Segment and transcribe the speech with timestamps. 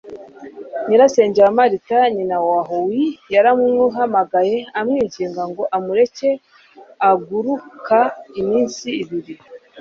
[0.87, 6.29] Nyirasenge wa Martha, nyina wa Howie, yaramuhamagaye amwinginga ngo amureke
[7.09, 7.99] aguruka
[8.41, 9.35] iminsi ibiri.